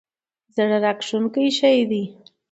[0.55, 2.03] زړه راښکونکی شی دی.